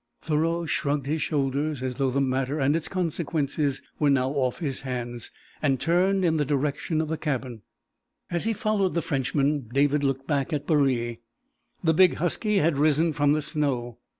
[0.23, 4.81] Thoreau shrugged his shoulders, as though the matter and its consequences were now off his
[4.81, 5.29] hands,
[5.61, 7.61] and turned in the direction of the cabin.
[8.31, 11.19] As he followed the Frenchman, David looked back at Baree.
[11.83, 13.99] The big husky had risen from the snow.